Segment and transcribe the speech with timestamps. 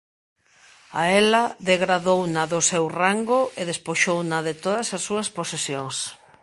[0.99, 5.97] A ela, degradouna do seu rango e despoxouna de todas as súas posesións.